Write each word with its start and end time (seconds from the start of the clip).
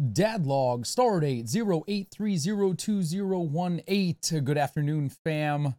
Dadlog, 0.00 0.86
star 0.86 1.18
date 1.20 1.46
0830202018. 1.46 4.44
Good 4.44 4.58
afternoon, 4.58 5.08
fam. 5.08 5.74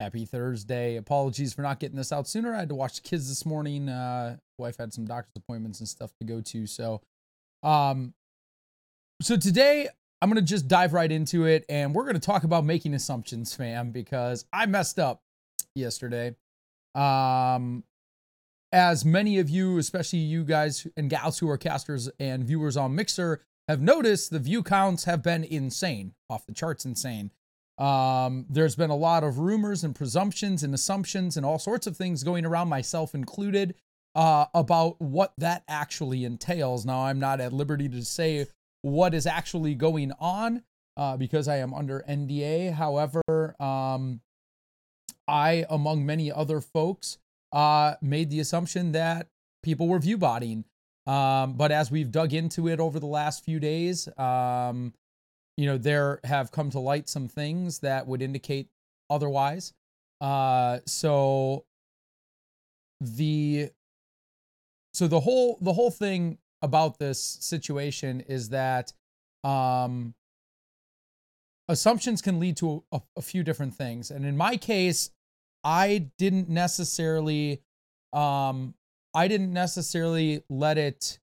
Happy 0.00 0.24
Thursday. 0.26 0.96
Apologies 0.96 1.54
for 1.54 1.62
not 1.62 1.78
getting 1.80 1.96
this 1.96 2.12
out 2.12 2.28
sooner. 2.28 2.54
I 2.54 2.58
had 2.58 2.68
to 2.68 2.74
watch 2.74 2.96
the 2.96 3.02
kids 3.08 3.26
this 3.28 3.46
morning. 3.46 3.88
Uh, 3.88 4.36
wife 4.58 4.76
had 4.76 4.92
some 4.92 5.06
doctor's 5.06 5.32
appointments 5.36 5.80
and 5.80 5.88
stuff 5.88 6.12
to 6.20 6.26
go 6.26 6.42
to. 6.42 6.66
So, 6.66 7.00
um, 7.62 8.12
so 9.22 9.36
today 9.36 9.88
I'm 10.20 10.28
gonna 10.28 10.42
just 10.42 10.68
dive 10.68 10.92
right 10.92 11.10
into 11.10 11.46
it, 11.46 11.64
and 11.70 11.94
we're 11.94 12.04
gonna 12.04 12.18
talk 12.18 12.44
about 12.44 12.66
making 12.66 12.92
assumptions, 12.92 13.54
fam, 13.54 13.92
because 13.92 14.44
I 14.52 14.66
messed 14.66 14.98
up 14.98 15.22
yesterday. 15.74 16.36
Um, 16.94 17.84
as 18.72 19.06
many 19.06 19.38
of 19.38 19.48
you, 19.48 19.78
especially 19.78 20.18
you 20.18 20.44
guys 20.44 20.86
and 20.98 21.08
gals 21.08 21.38
who 21.38 21.48
are 21.48 21.56
casters 21.56 22.10
and 22.18 22.44
viewers 22.44 22.76
on 22.76 22.94
Mixer, 22.94 23.40
have 23.68 23.80
noticed 23.80 24.30
the 24.30 24.38
view 24.38 24.62
counts 24.62 25.04
have 25.04 25.22
been 25.22 25.44
insane, 25.44 26.14
off 26.28 26.46
the 26.46 26.52
charts 26.52 26.84
insane. 26.84 27.30
Um, 27.78 28.46
there's 28.48 28.76
been 28.76 28.90
a 28.90 28.96
lot 28.96 29.24
of 29.24 29.38
rumors 29.38 29.82
and 29.82 29.94
presumptions 29.94 30.62
and 30.62 30.74
assumptions 30.74 31.36
and 31.36 31.44
all 31.44 31.58
sorts 31.58 31.86
of 31.86 31.96
things 31.96 32.22
going 32.22 32.46
around, 32.46 32.68
myself 32.68 33.14
included, 33.14 33.74
uh, 34.14 34.46
about 34.54 35.00
what 35.00 35.32
that 35.38 35.64
actually 35.66 36.24
entails. 36.24 36.86
Now, 36.86 37.06
I'm 37.06 37.18
not 37.18 37.40
at 37.40 37.52
liberty 37.52 37.88
to 37.88 38.04
say 38.04 38.46
what 38.82 39.14
is 39.14 39.26
actually 39.26 39.74
going 39.74 40.12
on 40.20 40.62
uh, 40.96 41.16
because 41.16 41.48
I 41.48 41.56
am 41.56 41.74
under 41.74 42.04
NDA. 42.08 42.72
However, 42.72 43.22
um, 43.58 44.20
I, 45.26 45.64
among 45.68 46.06
many 46.06 46.30
other 46.30 46.60
folks, 46.60 47.18
uh, 47.52 47.94
made 48.00 48.30
the 48.30 48.40
assumption 48.40 48.92
that 48.92 49.28
people 49.62 49.88
were 49.88 49.98
view 49.98 50.18
botting. 50.18 50.64
Um, 51.06 51.54
but 51.54 51.70
as 51.70 51.90
we've 51.90 52.10
dug 52.10 52.32
into 52.32 52.68
it 52.68 52.80
over 52.80 52.98
the 52.98 53.06
last 53.06 53.44
few 53.44 53.60
days, 53.60 54.08
um, 54.18 54.94
you 55.56 55.66
know, 55.66 55.78
there 55.78 56.20
have 56.24 56.50
come 56.50 56.70
to 56.70 56.80
light 56.80 57.08
some 57.08 57.28
things 57.28 57.80
that 57.80 58.06
would 58.06 58.22
indicate 58.22 58.68
otherwise. 59.10 59.72
Uh, 60.20 60.78
so 60.86 61.64
the 63.00 63.70
so 64.92 65.08
the 65.08 65.20
whole 65.20 65.58
the 65.60 65.72
whole 65.72 65.90
thing 65.90 66.38
about 66.62 66.98
this 66.98 67.20
situation 67.40 68.22
is 68.22 68.48
that 68.48 68.92
um, 69.42 70.14
assumptions 71.68 72.22
can 72.22 72.40
lead 72.40 72.56
to 72.56 72.82
a, 72.90 73.02
a, 73.16 73.20
few 73.20 73.42
different 73.42 73.74
things, 73.74 74.10
and 74.10 74.24
in 74.24 74.36
my 74.36 74.56
case, 74.56 75.10
I 75.62 76.10
didn't 76.16 76.48
necessarily 76.48 77.60
um, 78.14 78.74
I 79.14 79.28
didn't 79.28 79.52
necessarily 79.52 80.42
let 80.50 80.76
it 80.76 81.18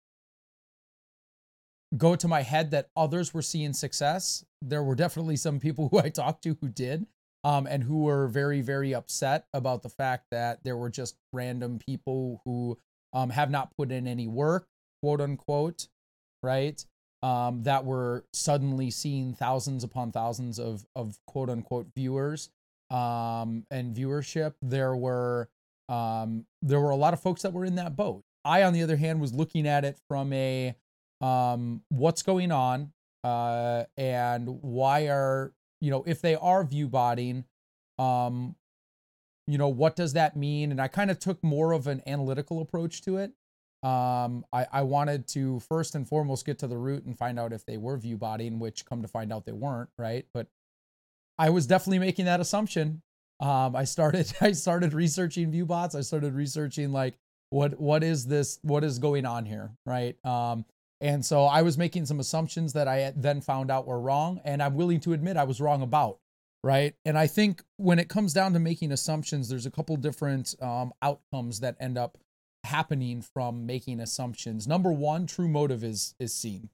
go 1.96 2.16
to 2.16 2.28
my 2.28 2.42
head 2.42 2.72
that 2.72 2.90
others 2.98 3.34
were 3.34 3.42
seeing 3.42 3.74
success. 3.74 4.44
There 4.62 4.84
were 4.84 4.96
definitely 4.96 5.38
some 5.38 5.60
people 5.60 5.88
who 5.90 6.00
I 6.00 6.10
talked 6.10 6.44
to 6.44 6.58
who 6.60 6.68
did, 6.68 7.06
um, 7.44 7.66
and 7.66 7.84
who 7.84 8.04
were 8.04 8.28
very, 8.28 8.62
very 8.62 8.94
upset 8.94 9.46
about 9.54 9.84
the 9.84 9.90
fact 9.90 10.26
that 10.32 10.64
there 10.64 10.76
were 10.76 10.90
just 10.90 11.16
random 11.32 11.80
people 11.80 12.42
who 12.44 12.78
um, 13.14 13.30
have 13.30 13.50
not 13.50 13.72
put 13.78 13.92
in 13.92 14.06
any 14.06 14.28
work, 14.28 14.68
quote 15.02 15.22
unquote, 15.22 15.88
right? 16.44 16.84
Um, 17.24 17.64
that 17.64 17.86
were 17.86 18.26
suddenly 18.34 18.92
seeing 18.92 19.34
thousands 19.34 19.84
upon 19.84 20.12
thousands 20.12 20.60
of 20.60 20.86
of 20.96 21.18
quote 21.26 21.50
unquote 21.50 21.88
viewers 21.96 22.50
um, 22.92 23.66
and 23.72 23.96
viewership. 23.96 24.54
There 24.62 24.96
were 24.96 25.50
um, 25.90 26.46
there 26.62 26.80
were 26.80 26.90
a 26.90 26.96
lot 26.96 27.14
of 27.14 27.22
folks 27.22 27.42
that 27.44 27.54
were 27.54 27.66
in 27.66 27.76
that 27.76 27.96
boat. 27.96 28.24
I, 28.44 28.64
on 28.64 28.74
the 28.74 28.84
other 28.84 28.98
hand, 28.98 29.20
was 29.20 29.34
looking 29.34 29.68
at 29.68 29.86
it 29.86 29.98
from 30.08 30.32
a 30.34 30.76
um, 31.22 31.82
what's 31.90 32.22
going 32.22 32.52
on 32.52 32.92
uh, 33.24 33.84
and 33.98 34.48
why 34.62 35.08
are 35.08 35.54
you 35.82 35.92
know 35.92 36.04
if 36.08 36.22
they 36.22 36.36
are 36.36 36.64
view 36.64 36.88
botting, 36.88 37.46
um, 38.00 38.56
you 39.48 39.58
know 39.58 39.68
what 39.70 39.96
does 39.96 40.14
that 40.14 40.36
mean? 40.36 40.72
And 40.72 40.82
I 40.82 40.88
kind 40.88 41.12
of 41.12 41.20
took 41.20 41.44
more 41.44 41.72
of 41.72 41.88
an 41.88 42.02
analytical 42.08 42.62
approach 42.62 43.02
to 43.04 43.18
it. 43.18 43.32
Um, 43.84 44.44
I, 44.52 44.66
I 44.72 44.82
wanted 44.84 45.28
to 45.30 45.60
first 45.60 45.94
and 45.94 46.08
foremost 46.08 46.46
get 46.46 46.60
to 46.60 46.68
the 46.68 46.78
root 46.78 47.06
and 47.06 47.18
find 47.18 47.40
out 47.40 47.54
if 47.54 47.66
they 47.66 47.78
were 47.78 47.98
view 47.98 48.18
botting, 48.18 48.60
which 48.60 48.86
come 48.86 49.02
to 49.02 49.08
find 49.08 49.32
out 49.32 49.46
they 49.46 49.52
weren't, 49.52 49.90
right? 49.98 50.26
But 50.34 50.48
I 51.38 51.50
was 51.52 51.68
definitely 51.68 52.00
making 52.00 52.26
that 52.26 52.40
assumption 52.40 53.04
um, 53.40 53.76
I 53.76 53.84
started 53.84 54.32
I 54.42 54.52
started 54.52 54.94
researching 54.94 55.52
viewbots. 55.52 55.96
I 55.96 56.02
started 56.02 56.34
researching 56.34 56.92
like 56.92 57.18
what 57.50 57.80
what 57.80 58.04
is 58.04 58.26
this 58.26 58.60
what 58.62 58.84
is 58.84 59.00
going 59.00 59.26
on 59.26 59.46
here, 59.46 59.72
right? 59.86 60.16
Um, 60.26 60.66
and 61.00 61.26
so 61.26 61.44
I 61.44 61.62
was 61.62 61.78
making 61.78 62.08
some 62.08 62.20
assumptions 62.20 62.74
that 62.74 62.88
I 62.88 63.14
then 63.16 63.42
found 63.42 63.70
out 63.70 63.86
were 63.86 64.00
wrong, 64.00 64.42
and 64.44 64.64
I'm 64.64 64.76
willing 64.76 65.00
to 65.02 65.14
admit 65.14 65.38
I 65.38 65.44
was 65.44 65.62
wrong 65.62 65.84
about, 65.84 66.18
right? 66.64 66.96
And 67.06 67.18
I 67.18 67.28
think 67.28 67.64
when 67.78 68.00
it 68.00 68.10
comes 68.10 68.34
down 68.34 68.54
to 68.54 68.60
making 68.60 68.92
assumptions, 68.92 69.48
there's 69.48 69.68
a 69.68 69.72
couple 69.72 69.96
different 69.98 70.56
um, 70.60 70.92
outcomes 71.04 71.60
that 71.60 71.76
end 71.80 71.98
up 72.00 72.18
happening 72.64 73.22
from 73.22 73.68
making 73.68 74.00
assumptions. 74.00 74.68
Number 74.68 74.92
one, 74.92 75.28
true 75.28 75.48
motive 75.48 75.84
is 75.84 76.16
is 76.20 76.34
seen, 76.34 76.70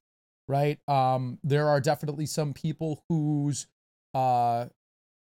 right? 0.47 0.79
Um, 0.87 1.39
there 1.43 1.67
are 1.67 1.81
definitely 1.81 2.25
some 2.25 2.53
people 2.53 3.03
whose, 3.09 3.67
uh, 4.13 4.67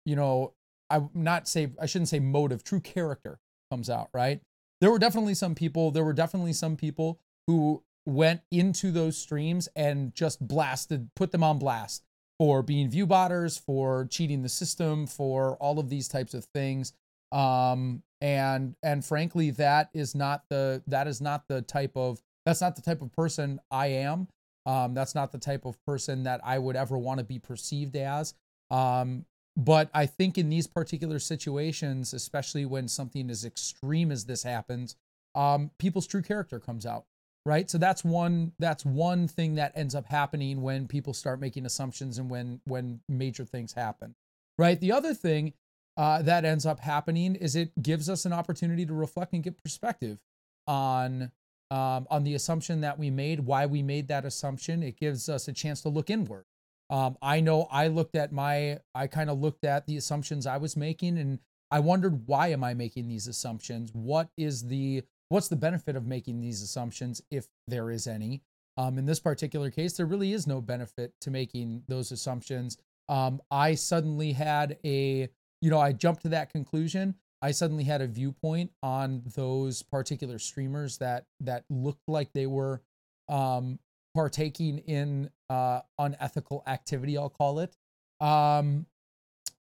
you 0.03 0.15
know, 0.15 0.53
I 0.89 1.01
not 1.13 1.47
say 1.47 1.71
I 1.79 1.85
shouldn't 1.85 2.09
say 2.09 2.19
motive, 2.19 2.63
true 2.63 2.79
character 2.79 3.39
comes 3.71 3.89
out, 3.89 4.09
right? 4.13 4.41
There 4.81 4.91
were 4.91 4.99
definitely 4.99 5.33
some 5.35 5.55
people, 5.55 5.91
there 5.91 6.05
were 6.05 6.13
definitely 6.13 6.53
some 6.53 6.75
people 6.75 7.19
who 7.47 7.83
went 8.05 8.41
into 8.51 8.91
those 8.91 9.17
streams 9.17 9.67
and 9.75 10.13
just 10.15 10.45
blasted, 10.45 11.09
put 11.15 11.31
them 11.31 11.43
on 11.43 11.59
blast 11.59 12.03
for 12.39 12.63
being 12.63 12.89
view 12.89 13.05
botters, 13.05 13.59
for 13.59 14.05
cheating 14.09 14.41
the 14.41 14.49
system, 14.49 15.05
for 15.05 15.57
all 15.57 15.79
of 15.79 15.89
these 15.89 16.07
types 16.07 16.33
of 16.33 16.45
things. 16.45 16.93
Um, 17.31 18.03
and 18.21 18.75
and 18.81 19.03
frankly, 19.05 19.51
that 19.51 19.89
is 19.93 20.15
not 20.15 20.43
the 20.49 20.81
that 20.87 21.07
is 21.07 21.21
not 21.21 21.47
the 21.47 21.61
type 21.61 21.91
of 21.95 22.21
that's 22.45 22.61
not 22.61 22.75
the 22.75 22.81
type 22.81 23.01
of 23.01 23.11
person 23.11 23.59
I 23.69 23.87
am. 23.87 24.27
Um, 24.65 24.93
that's 24.93 25.15
not 25.15 25.31
the 25.31 25.37
type 25.37 25.65
of 25.65 25.83
person 25.85 26.23
that 26.23 26.41
I 26.43 26.59
would 26.59 26.75
ever 26.75 26.97
want 26.97 27.19
to 27.19 27.23
be 27.23 27.39
perceived 27.39 27.95
as. 27.95 28.33
Um, 28.71 29.25
but 29.59 29.89
I 29.93 30.05
think 30.05 30.37
in 30.37 30.47
these 30.47 30.67
particular 30.67 31.19
situations, 31.19 32.13
especially 32.13 32.65
when 32.65 32.87
something 32.87 33.29
as 33.29 33.43
extreme 33.43 34.09
as 34.09 34.23
this 34.23 34.43
happens, 34.43 34.95
um, 35.35 35.71
people's 35.77 36.07
true 36.07 36.21
character 36.21 36.61
comes 36.61 36.85
out, 36.85 37.03
right? 37.45 37.69
So 37.69 37.77
that's 37.77 38.05
one 38.05 38.53
that's 38.57 38.85
one 38.85 39.27
thing 39.27 39.55
that 39.55 39.73
ends 39.75 39.95
up 39.95 40.05
happening 40.05 40.61
when 40.61 40.87
people 40.87 41.13
start 41.13 41.41
making 41.41 41.65
assumptions 41.65 42.17
and 42.17 42.29
when 42.29 42.61
when 42.63 43.01
major 43.09 43.43
things 43.43 43.73
happen, 43.73 44.15
right? 44.57 44.79
The 44.79 44.93
other 44.93 45.13
thing 45.13 45.51
uh, 45.97 46.21
that 46.21 46.45
ends 46.45 46.65
up 46.65 46.79
happening 46.79 47.35
is 47.35 47.57
it 47.57 47.83
gives 47.83 48.09
us 48.09 48.23
an 48.23 48.31
opportunity 48.31 48.85
to 48.85 48.93
reflect 48.93 49.33
and 49.33 49.43
get 49.43 49.61
perspective 49.61 50.19
on 50.67 51.33
um, 51.69 52.07
on 52.09 52.23
the 52.23 52.33
assumption 52.33 52.79
that 52.79 52.97
we 52.97 53.09
made, 53.09 53.41
why 53.41 53.65
we 53.65 53.83
made 53.83 54.07
that 54.07 54.23
assumption. 54.23 54.83
It 54.83 54.97
gives 54.97 55.27
us 55.27 55.49
a 55.49 55.53
chance 55.53 55.81
to 55.81 55.89
look 55.89 56.09
inward 56.09 56.45
um, 56.89 57.17
I 57.21 57.39
know 57.39 57.67
I 57.71 57.87
looked 57.87 58.15
at 58.15 58.31
my, 58.31 58.79
I 58.95 59.07
kind 59.07 59.29
of 59.29 59.39
looked 59.39 59.63
at 59.63 59.85
the 59.85 59.97
assumptions 59.97 60.45
I 60.47 60.57
was 60.57 60.75
making 60.75 61.17
and 61.17 61.39
I 61.71 61.79
wondered 61.79 62.27
why 62.27 62.47
am 62.47 62.63
I 62.63 62.73
making 62.73 63.07
these 63.07 63.27
assumptions? 63.27 63.91
What 63.93 64.29
is 64.37 64.67
the, 64.67 65.03
what's 65.29 65.49
the 65.49 65.55
benefit 65.55 65.95
of 65.95 66.07
making 66.07 66.41
these 66.41 66.61
assumptions 66.61 67.21
if 67.29 67.47
there 67.67 67.91
is 67.91 68.07
any? 68.07 68.41
Um, 68.77 68.97
in 68.97 69.05
this 69.05 69.19
particular 69.19 69.69
case, 69.69 69.97
there 69.97 70.05
really 70.05 70.33
is 70.33 70.47
no 70.47 70.61
benefit 70.61 71.13
to 71.21 71.29
making 71.29 71.83
those 71.87 72.11
assumptions. 72.11 72.77
Um, 73.09 73.41
I 73.51 73.75
suddenly 73.75 74.31
had 74.31 74.77
a, 74.85 75.29
you 75.61 75.69
know, 75.69 75.79
I 75.79 75.91
jumped 75.91 76.21
to 76.23 76.29
that 76.29 76.49
conclusion. 76.51 77.15
I 77.41 77.51
suddenly 77.51 77.83
had 77.83 78.01
a 78.01 78.07
viewpoint 78.07 78.71
on 78.81 79.23
those 79.35 79.83
particular 79.83 80.39
streamers 80.39 80.97
that 80.97 81.25
that 81.41 81.65
looked 81.69 82.07
like 82.07 82.31
they 82.33 82.47
were 82.47 82.81
um, 83.27 83.79
partaking 84.13 84.79
in 84.79 85.29
uh, 85.49 85.81
unethical 85.97 86.63
activity, 86.67 87.17
I'll 87.17 87.29
call 87.29 87.59
it. 87.59 87.75
Um, 88.19 88.85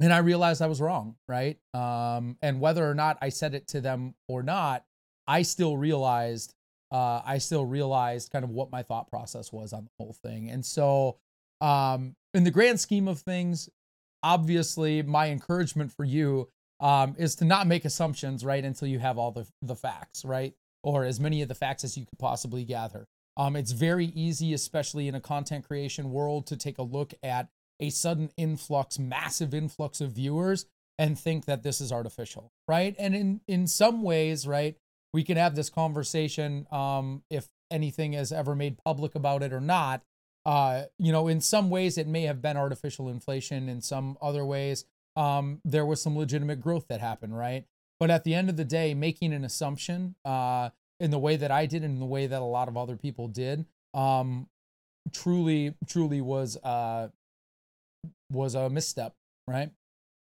and 0.01 0.13
I 0.13 0.19
realized 0.19 0.63
I 0.63 0.67
was 0.67 0.81
wrong, 0.81 1.17
right? 1.29 1.59
Um, 1.75 2.37
and 2.43 2.61
whether 2.61 2.89
or 2.89 2.95
not 2.95 3.19
I 3.21 3.31
said 3.31 3.55
it 3.55 3.69
to 3.69 3.81
them 3.81 4.15
or 4.29 4.43
not, 4.43 4.85
I 5.27 5.43
still 5.43 5.77
realized, 5.77 6.55
uh, 6.93 7.21
I 7.25 7.39
still 7.39 7.67
realized 7.67 8.31
kind 8.31 8.45
of 8.45 8.51
what 8.51 8.71
my 8.71 8.83
thought 8.83 9.11
process 9.11 9.53
was 9.53 9.73
on 9.73 9.85
the 9.85 9.91
whole 9.99 10.13
thing. 10.13 10.51
And 10.51 10.65
so, 10.65 11.19
um, 11.61 12.15
in 12.35 12.45
the 12.45 12.51
grand 12.51 12.79
scheme 12.79 13.09
of 13.09 13.21
things, 13.21 13.69
obviously, 14.23 15.03
my 15.03 15.31
encouragement 15.31 15.93
for 15.93 16.05
you 16.05 16.49
um, 16.81 17.17
is 17.19 17.35
to 17.37 17.45
not 17.45 17.67
make 17.67 17.85
assumptions, 17.85 18.45
right, 18.45 18.65
until 18.65 18.87
you 18.89 19.01
have 19.01 19.19
all 19.19 19.33
the 19.33 19.47
the 19.63 19.75
facts, 19.75 20.25
right, 20.25 20.55
or 20.85 21.05
as 21.05 21.19
many 21.19 21.43
of 21.43 21.49
the 21.49 21.55
facts 21.55 21.83
as 21.85 21.97
you 21.97 22.05
could 22.05 22.19
possibly 22.19 22.65
gather. 22.65 23.07
Um, 23.39 23.57
it's 23.57 23.73
very 23.73 24.07
easy, 24.07 24.53
especially 24.53 25.09
in 25.09 25.15
a 25.15 25.21
content 25.21 25.67
creation 25.67 26.11
world, 26.13 26.47
to 26.49 26.57
take 26.57 26.79
a 26.79 26.83
look 26.83 27.15
at 27.23 27.49
a 27.81 27.91
sudden 27.91 28.31
influx, 28.37 28.99
massive 28.99 29.55
influx 29.55 30.01
of 30.01 30.13
viewers 30.13 30.67
and 30.99 31.19
think 31.19 31.45
that 31.47 31.63
this 31.63 31.81
is 31.81 31.93
artificial, 31.93 32.53
right? 32.69 32.97
And 32.99 33.15
in 33.15 33.41
in 33.49 33.67
some 33.69 34.03
ways, 34.03 34.47
right, 34.49 34.77
we 35.13 35.23
can 35.25 35.37
have 35.37 35.55
this 35.55 35.71
conversation 35.71 36.67
um, 36.73 37.23
if 37.31 37.49
anything 37.71 38.15
is 38.15 38.33
ever 38.33 38.55
made 38.57 38.79
public 38.85 39.15
about 39.15 39.43
it 39.45 39.53
or 39.53 39.61
not. 39.61 40.03
uh, 40.47 40.85
you 40.99 41.13
know, 41.13 41.29
in 41.29 41.41
some 41.41 41.69
ways 41.71 41.99
it 41.99 42.07
may 42.07 42.23
have 42.23 42.41
been 42.41 42.57
artificial 42.57 43.09
inflation. 43.09 43.69
In 43.69 43.81
some 43.83 44.17
other 44.23 44.45
ways, 44.45 44.85
um, 45.17 45.61
there 45.65 45.85
was 45.85 46.01
some 46.01 46.17
legitimate 46.17 46.61
growth 46.61 46.87
that 46.89 47.01
happened, 47.01 47.37
right? 47.37 47.67
But 48.01 48.11
at 48.11 48.25
the 48.25 48.35
end 48.35 48.49
of 48.49 48.57
the 48.57 48.65
day, 48.65 48.95
making 48.95 49.33
an 49.35 49.45
assumption 49.45 50.15
uh, 50.25 50.71
in 51.01 51.11
the 51.11 51.19
way 51.19 51.37
that 51.37 51.51
I 51.51 51.67
did 51.67 51.83
and 51.85 51.95
in 51.95 52.01
the 52.01 52.07
way 52.07 52.27
that 52.27 52.41
a 52.41 52.45
lot 52.45 52.69
of 52.69 52.77
other 52.77 52.97
people 52.97 53.29
did, 53.29 53.65
um, 53.95 54.49
truly, 55.13 55.75
truly 55.89 56.21
was 56.21 56.57
uh, 56.59 57.09
was 58.31 58.55
a 58.55 58.69
misstep, 58.69 59.15
right? 59.47 59.71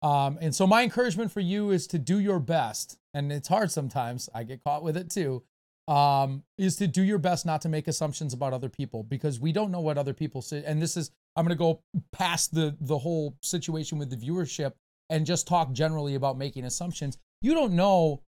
Um, 0.03 0.39
and 0.41 0.55
so 0.55 0.67
my 0.67 0.83
encouragement 0.83 1.31
for 1.31 1.41
you 1.41 1.71
is 1.71 1.87
to 1.89 1.99
do 1.99 2.19
your 2.19 2.41
best, 2.41 2.99
and 3.15 3.33
it's 3.33 3.49
hard 3.49 3.71
sometimes. 3.71 4.29
I 4.35 4.43
get 4.43 4.65
caught 4.65 4.83
with 4.83 4.97
it 4.97 5.11
too. 5.11 5.43
Um, 5.89 6.45
is 6.59 6.77
to 6.77 6.87
do 6.87 7.03
your 7.03 7.19
best 7.19 7.45
not 7.45 7.61
to 7.63 7.69
make 7.69 7.89
assumptions 7.89 8.33
about 8.33 8.53
other 8.53 8.69
people 8.69 9.03
because 9.03 9.41
we 9.41 9.51
don't 9.51 9.73
know 9.73 9.81
what 9.81 9.99
other 9.99 10.15
people 10.15 10.41
say. 10.41 10.63
And 10.65 10.81
this 10.81 10.97
is 10.97 11.11
I'm 11.35 11.45
going 11.45 11.57
to 11.57 11.59
go 11.59 11.81
past 12.13 12.55
the 12.55 12.77
the 12.81 12.99
whole 12.99 13.37
situation 13.43 13.99
with 13.99 14.11
the 14.11 14.17
viewership 14.17 14.73
and 15.11 15.27
just 15.27 15.47
talk 15.47 15.73
generally 15.73 16.15
about 16.15 16.39
making 16.39 16.65
assumptions. 16.65 17.19
You 17.43 17.55
don't 17.55 17.75
know 17.75 18.23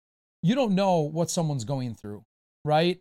you 0.42 0.54
don't 0.54 0.74
know 0.74 1.00
what 1.00 1.30
someone's 1.30 1.64
going 1.64 1.94
through, 1.94 2.24
right? 2.64 3.00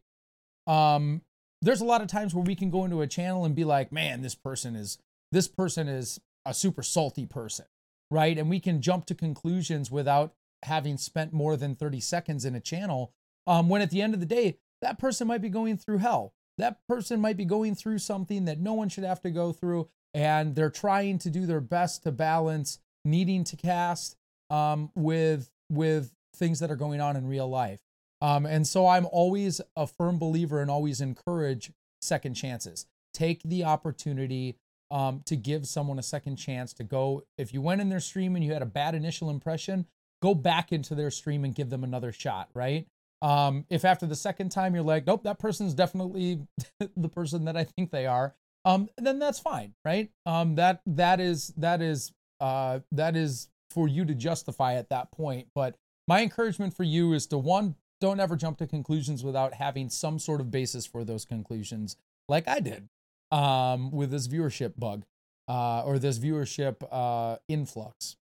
Um, 0.68 1.22
there's 1.62 1.82
a 1.82 1.86
lot 1.86 2.02
of 2.02 2.08
times 2.08 2.34
where 2.34 2.44
we 2.44 2.56
can 2.56 2.70
go 2.70 2.86
into 2.86 3.02
a 3.02 3.08
channel 3.08 3.46
and 3.46 3.56
be 3.56 3.64
like, 3.64 3.92
man, 3.92 4.22
this 4.22 4.36
person 4.36 4.76
is 4.76 4.98
this 5.32 5.48
person 5.48 5.88
is 5.88 6.20
a 6.46 6.54
super 6.54 6.84
salty 6.84 7.26
person, 7.26 7.66
right? 8.10 8.38
And 8.38 8.50
we 8.50 8.60
can 8.60 8.82
jump 8.82 9.06
to 9.08 9.16
conclusions 9.16 9.92
without 9.92 10.34
having 10.64 10.98
spent 10.98 11.34
more 11.34 11.56
than 11.56 11.76
30 11.76 12.00
seconds 12.00 12.46
in 12.46 12.56
a 12.56 12.60
channel. 12.60 13.14
Um, 13.48 13.70
when 13.70 13.82
at 13.82 13.92
the 13.92 14.02
end 14.02 14.14
of 14.14 14.20
the 14.20 14.26
day, 14.26 14.58
that 14.82 15.00
person 15.00 15.28
might 15.28 15.42
be 15.42 15.50
going 15.50 15.78
through 15.78 16.00
hell. 16.00 16.34
That 16.58 16.80
person 16.88 17.22
might 17.22 17.38
be 17.38 17.46
going 17.46 17.76
through 17.76 18.00
something 18.00 18.46
that 18.46 18.60
no 18.60 18.74
one 18.74 18.90
should 18.90 19.04
have 19.04 19.22
to 19.22 19.32
go 19.32 19.52
through. 19.52 19.88
And 20.14 20.56
they're 20.56 20.70
trying 20.70 21.20
to 21.20 21.30
do 21.30 21.46
their 21.46 21.62
best 21.62 22.04
to 22.04 22.12
balance 22.12 22.80
needing 23.06 23.44
to 23.46 23.56
cast 23.56 24.18
um, 24.50 24.92
with 24.96 25.50
with 25.70 26.12
things 26.36 26.60
that 26.60 26.70
are 26.70 26.76
going 26.76 27.00
on 27.00 27.16
in 27.16 27.28
real 27.28 27.50
life. 27.50 27.80
Um, 28.22 28.46
and 28.46 28.68
so 28.68 28.88
I'm 28.88 29.08
always 29.12 29.62
a 29.76 29.88
firm 29.88 30.20
believer 30.20 30.62
and 30.62 30.70
always 30.70 31.02
encourage 31.02 31.72
second 32.02 32.36
chances. 32.36 32.86
Take 33.14 33.42
the 33.44 33.64
opportunity 33.64 34.58
um, 34.92 35.22
to 35.26 35.36
give 35.36 35.66
someone 35.66 35.98
a 36.00 36.04
second 36.04 36.36
chance 36.36 36.74
to 36.74 36.84
go. 36.84 37.24
If 37.38 37.54
you 37.54 37.62
went 37.62 37.82
in 37.82 37.90
their 37.90 38.00
stream 38.00 38.36
and 38.36 38.46
you 38.46 38.54
had 38.54 38.62
a 38.62 38.68
bad 38.68 38.94
initial 38.94 39.30
impression, 39.30 39.88
go 40.22 40.36
back 40.36 40.72
into 40.72 40.94
their 40.96 41.10
stream 41.10 41.44
and 41.44 41.56
give 41.56 41.70
them 41.70 41.84
another 41.84 42.12
shot, 42.12 42.50
right? 42.54 42.86
Um, 43.22 43.66
if 43.70 43.86
after 43.86 44.06
the 44.06 44.16
second 44.16 44.50
time 44.50 44.74
you're 44.76 44.84
like, 44.84 45.06
nope, 45.08 45.24
that 45.24 45.40
person's 45.40 45.74
definitely 45.74 46.42
the 46.98 47.10
person 47.10 47.46
that 47.46 47.56
I 47.56 47.64
think 47.64 47.92
they 47.92 48.06
are, 48.06 48.36
um, 48.66 48.90
then 48.98 49.20
that's 49.20 49.40
fine, 49.40 49.74
right? 49.86 50.10
Um, 50.26 50.56
that 50.56 50.82
that 50.86 51.20
is 51.20 51.54
that 51.58 51.82
is 51.82 52.12
uh, 52.40 52.80
that 52.92 53.16
is 53.16 53.48
for 53.70 53.88
you 53.88 54.06
to 54.06 54.14
justify 54.14 54.76
at 54.76 54.90
that 54.90 55.12
point. 55.12 55.48
But 55.56 55.76
my 56.08 56.22
encouragement 56.22 56.76
for 56.76 56.84
you 56.84 57.14
is 57.14 57.28
to 57.28 57.38
one, 57.38 57.76
don't 58.02 58.20
ever 58.20 58.36
jump 58.36 58.58
to 58.58 58.68
conclusions 58.68 59.24
without 59.24 59.54
having 59.54 59.90
some 59.90 60.20
sort 60.20 60.42
of 60.42 60.52
basis 60.52 60.86
for 60.86 61.06
those 61.06 61.24
conclusions, 61.24 61.96
like 62.28 62.48
I 62.48 62.60
did 62.60 62.90
um, 63.32 63.92
with 63.92 64.12
this 64.12 64.28
viewership 64.28 64.74
bug 64.78 65.06
uh, 65.48 65.84
or 65.84 66.00
this 66.00 66.20
viewership 66.20 66.84
uh, 66.92 67.38
influx. 67.48 68.18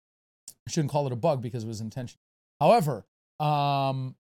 I 0.67 0.71
shouldn't 0.71 0.91
call 0.91 1.05
it 1.05 1.13
a 1.13 1.17
bug 1.17 1.41
because 1.41 1.63
it 1.63 1.67
was 1.67 1.81
intentional. 1.81 2.21
However, 2.59 3.05
um, 3.39 4.15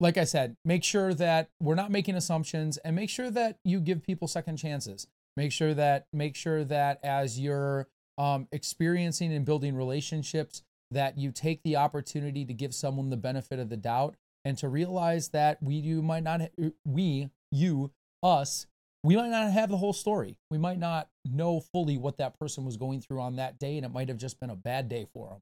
like 0.00 0.16
I 0.16 0.24
said, 0.24 0.56
make 0.64 0.82
sure 0.82 1.12
that 1.14 1.50
we're 1.60 1.74
not 1.74 1.90
making 1.90 2.14
assumptions 2.14 2.78
and 2.78 2.96
make 2.96 3.10
sure 3.10 3.30
that 3.30 3.58
you 3.64 3.80
give 3.80 4.02
people 4.02 4.26
second 4.28 4.56
chances. 4.56 5.06
Make 5.36 5.52
sure 5.52 5.74
that 5.74 6.06
make 6.12 6.34
sure 6.34 6.64
that 6.64 6.98
as 7.04 7.38
you're 7.38 7.86
um, 8.16 8.48
experiencing 8.50 9.32
and 9.32 9.44
building 9.44 9.76
relationships, 9.76 10.62
that 10.90 11.18
you 11.18 11.30
take 11.30 11.62
the 11.62 11.76
opportunity 11.76 12.44
to 12.44 12.54
give 12.54 12.74
someone 12.74 13.10
the 13.10 13.16
benefit 13.16 13.58
of 13.58 13.68
the 13.68 13.76
doubt 13.76 14.16
and 14.44 14.56
to 14.58 14.68
realize 14.68 15.28
that 15.30 15.62
we 15.62 15.74
you 15.74 16.02
might 16.02 16.22
not 16.22 16.40
we 16.84 17.30
you 17.50 17.90
us 18.22 18.66
we 19.04 19.14
might 19.14 19.30
not 19.30 19.52
have 19.52 19.70
the 19.70 19.76
whole 19.76 19.92
story. 19.92 20.38
We 20.50 20.58
might 20.58 20.78
not 20.78 21.08
know 21.24 21.60
fully 21.60 21.96
what 21.96 22.18
that 22.18 22.36
person 22.38 22.64
was 22.64 22.76
going 22.76 23.00
through 23.00 23.20
on 23.20 23.36
that 23.36 23.58
day 23.58 23.76
and 23.76 23.86
it 23.86 23.90
might 23.90 24.08
have 24.08 24.18
just 24.18 24.40
been 24.40 24.50
a 24.50 24.56
bad 24.56 24.88
day 24.88 25.06
for 25.12 25.28
them 25.28 25.40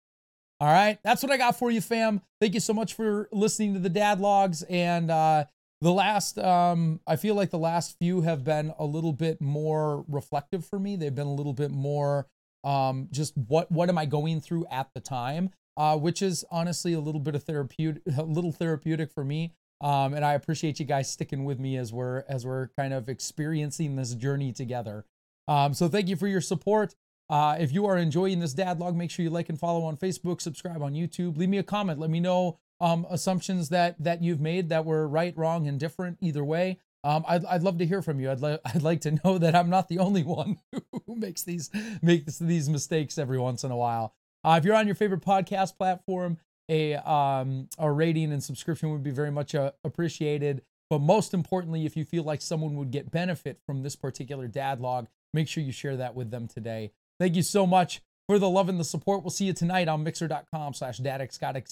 all 0.60 0.68
right? 0.68 0.98
That's 1.04 1.22
what 1.22 1.32
i 1.32 1.36
got 1.36 1.58
for 1.58 1.70
you 1.70 1.80
fam. 1.80 2.22
Thank 2.40 2.54
you 2.54 2.60
so 2.60 2.72
much 2.72 2.94
for 2.94 3.28
listening 3.32 3.74
to 3.74 3.80
the 3.80 3.88
dad 3.88 4.20
logs 4.20 4.62
and 4.64 5.10
uh 5.10 5.44
the 5.82 5.92
last 5.92 6.38
um 6.38 7.00
i 7.06 7.16
feel 7.16 7.34
like 7.34 7.50
the 7.50 7.58
last 7.58 7.98
few 7.98 8.22
have 8.22 8.44
been 8.44 8.72
a 8.78 8.84
little 8.84 9.12
bit 9.12 9.40
more 9.40 10.04
reflective 10.08 10.64
for 10.64 10.78
me. 10.78 10.96
They've 10.96 11.14
been 11.14 11.26
a 11.26 11.34
little 11.34 11.52
bit 11.52 11.70
more 11.70 12.26
um 12.64 13.08
just 13.10 13.36
what 13.36 13.70
what 13.70 13.88
am 13.88 13.98
i 13.98 14.06
going 14.06 14.40
through 14.40 14.66
at 14.70 14.88
the 14.94 15.00
time 15.00 15.50
uh, 15.76 15.96
which 15.96 16.22
is 16.22 16.44
honestly 16.50 16.92
a 16.92 17.00
little 17.00 17.20
bit 17.20 17.34
of 17.34 17.44
therapeutic, 17.44 18.02
a 18.16 18.22
little 18.22 18.52
therapeutic 18.52 19.12
for 19.12 19.24
me. 19.24 19.54
Um, 19.80 20.14
and 20.14 20.24
I 20.24 20.32
appreciate 20.32 20.80
you 20.80 20.86
guys 20.86 21.10
sticking 21.10 21.44
with 21.44 21.58
me 21.58 21.76
as 21.76 21.92
we're 21.92 22.24
as 22.28 22.46
we're 22.46 22.68
kind 22.78 22.94
of 22.94 23.08
experiencing 23.08 23.96
this 23.96 24.14
journey 24.14 24.52
together. 24.52 25.04
Um, 25.48 25.74
so 25.74 25.88
thank 25.88 26.08
you 26.08 26.16
for 26.16 26.26
your 26.26 26.40
support. 26.40 26.94
Uh, 27.28 27.56
if 27.58 27.72
you 27.72 27.86
are 27.86 27.98
enjoying 27.98 28.40
this 28.40 28.54
dad 28.54 28.78
log, 28.78 28.96
make 28.96 29.10
sure 29.10 29.22
you 29.22 29.30
like 29.30 29.48
and 29.48 29.58
follow 29.58 29.84
on 29.84 29.96
Facebook, 29.96 30.40
subscribe 30.40 30.80
on 30.80 30.94
YouTube, 30.94 31.36
leave 31.36 31.48
me 31.48 31.58
a 31.58 31.62
comment, 31.62 31.98
let 31.98 32.08
me 32.08 32.20
know 32.20 32.58
um, 32.80 33.06
assumptions 33.10 33.68
that 33.70 33.96
that 34.02 34.22
you've 34.22 34.40
made 34.40 34.68
that 34.68 34.84
were 34.84 35.06
right, 35.08 35.36
wrong, 35.36 35.66
and 35.66 35.80
different. 35.80 36.18
Either 36.20 36.44
way, 36.44 36.78
um, 37.04 37.24
I'd, 37.28 37.44
I'd 37.44 37.62
love 37.62 37.78
to 37.78 37.86
hear 37.86 38.02
from 38.02 38.20
you. 38.20 38.30
I'd 38.30 38.40
like 38.40 38.60
I'd 38.74 38.82
like 38.82 39.00
to 39.02 39.18
know 39.24 39.38
that 39.38 39.54
I'm 39.54 39.70
not 39.70 39.88
the 39.88 39.98
only 39.98 40.22
one 40.22 40.58
who 41.06 41.16
makes 41.16 41.42
these 41.42 41.70
makes 42.02 42.38
these 42.38 42.68
mistakes 42.68 43.18
every 43.18 43.38
once 43.38 43.64
in 43.64 43.70
a 43.70 43.76
while. 43.76 44.14
Uh, 44.46 44.56
if 44.56 44.64
you're 44.64 44.76
on 44.76 44.86
your 44.86 44.94
favorite 44.94 45.22
podcast 45.22 45.76
platform, 45.76 46.38
a 46.68 46.94
um, 46.94 47.68
a 47.78 47.90
rating 47.90 48.32
and 48.32 48.42
subscription 48.42 48.90
would 48.92 49.02
be 49.02 49.10
very 49.10 49.30
much 49.30 49.54
uh, 49.54 49.72
appreciated. 49.84 50.62
But 50.88 51.00
most 51.00 51.34
importantly, 51.34 51.84
if 51.84 51.96
you 51.96 52.04
feel 52.04 52.22
like 52.22 52.40
someone 52.40 52.76
would 52.76 52.92
get 52.92 53.10
benefit 53.10 53.58
from 53.66 53.82
this 53.82 53.96
particular 53.96 54.46
dad 54.46 54.80
log, 54.80 55.08
make 55.34 55.48
sure 55.48 55.64
you 55.64 55.72
share 55.72 55.96
that 55.96 56.14
with 56.14 56.30
them 56.30 56.46
today. 56.46 56.92
Thank 57.18 57.34
you 57.34 57.42
so 57.42 57.66
much 57.66 58.02
for 58.28 58.38
the 58.38 58.48
love 58.48 58.68
and 58.68 58.78
the 58.78 58.84
support. 58.84 59.24
We'll 59.24 59.30
see 59.30 59.46
you 59.46 59.52
tonight 59.52 59.88
on 59.88 60.04
mixer.com 60.04 60.74
slash 60.74 61.00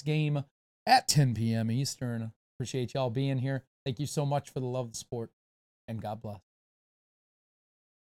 game 0.05 0.45
at 0.85 1.07
10 1.07 1.35
p.m. 1.35 1.71
Eastern. 1.71 2.33
Appreciate 2.57 2.95
y'all 2.95 3.11
being 3.11 3.39
here. 3.39 3.63
Thank 3.85 4.01
you 4.01 4.07
so 4.07 4.27
much 4.27 4.51
for 4.51 4.59
the 4.59 4.67
love, 4.67 4.91
the 4.91 4.97
support, 4.97 5.31
and 5.87 6.03
God 6.03 6.21
bless. 6.21 6.54